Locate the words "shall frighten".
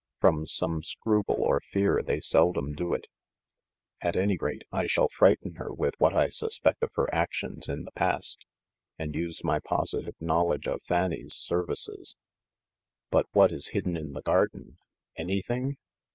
4.87-5.57